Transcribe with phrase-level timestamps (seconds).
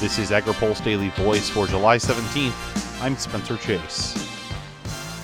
[0.00, 3.02] This is AgriPulse Daily Voice for July 17th.
[3.02, 4.14] I'm Spencer Chase.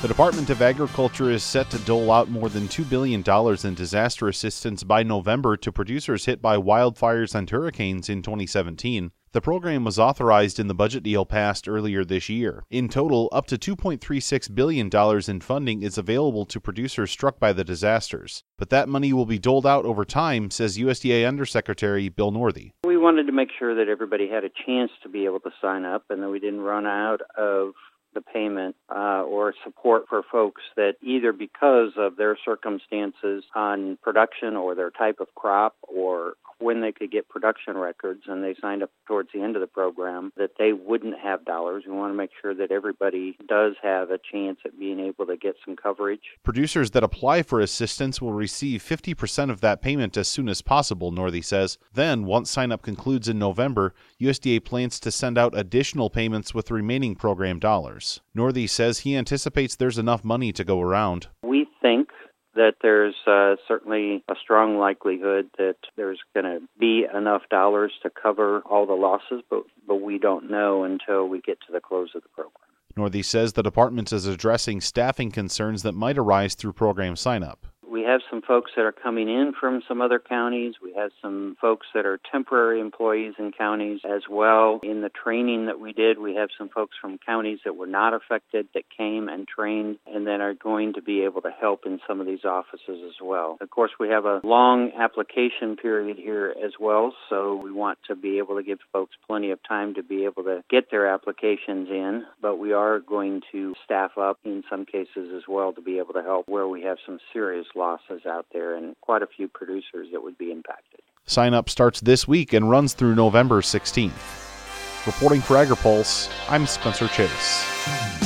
[0.00, 3.22] The Department of Agriculture is set to dole out more than $2 billion
[3.66, 9.12] in disaster assistance by November to producers hit by wildfires and hurricanes in 2017.
[9.32, 12.64] The program was authorized in the budget deal passed earlier this year.
[12.70, 14.90] In total, up to $2.36 billion
[15.26, 18.44] in funding is available to producers struck by the disasters.
[18.58, 22.72] But that money will be doled out over time, says USDA Undersecretary Bill Northey.
[22.84, 25.84] We wanted to make sure that everybody had a chance to be able to sign
[25.84, 27.72] up and that we didn't run out of
[28.14, 34.56] the payment uh, or support for folks that either because of their circumstances on production
[34.56, 38.82] or their type of crop or when they could get production records and they signed
[38.82, 41.84] up towards the end of the program that they wouldn't have dollars.
[41.86, 45.36] We want to make sure that everybody does have a chance at being able to
[45.36, 46.20] get some coverage.
[46.42, 51.12] Producers that apply for assistance will receive 50% of that payment as soon as possible,
[51.12, 51.78] Northey says.
[51.92, 56.70] Then, once sign up concludes in November, USDA plans to send out additional payments with
[56.70, 58.20] remaining program dollars.
[58.36, 61.28] Northey says he anticipates there's enough money to go around.
[61.42, 62.08] We think
[62.54, 68.10] that there's uh, certainly a strong likelihood that there's going to be enough dollars to
[68.10, 72.10] cover all the losses, but, but we don't know until we get to the close
[72.14, 72.52] of the program.
[72.96, 77.66] Northey says the department is addressing staffing concerns that might arise through program sign-up
[78.12, 80.74] have some folks that are coming in from some other counties.
[80.82, 84.80] We have some folks that are temporary employees in counties as well.
[84.82, 88.12] In the training that we did, we have some folks from counties that were not
[88.12, 92.00] affected that came and trained and then are going to be able to help in
[92.06, 93.56] some of these offices as well.
[93.60, 98.14] Of course, we have a long application period here as well, so we want to
[98.14, 101.88] be able to give folks plenty of time to be able to get their applications
[101.88, 105.98] in, but we are going to staff up in some cases as well to be
[105.98, 109.26] able to help where we have some serious loss losses out there and quite a
[109.26, 111.00] few producers that would be impacted.
[111.26, 115.06] Sign up starts this week and runs through November 16th.
[115.06, 118.21] Reporting for AgriPulse, I'm Spencer Chase.